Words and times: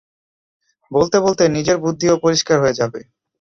বলতে 0.91 1.17
বলতে 1.19 1.43
নিজের 1.55 1.77
বুদ্ধিও 1.83 2.15
পরিষ্কার 2.23 2.57
হয়ে 2.59 2.77
যাবে। 2.79 2.99